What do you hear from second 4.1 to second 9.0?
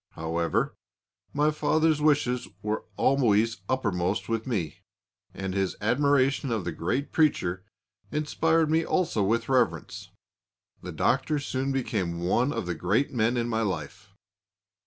with me, and his admiration of the great preacher inspired me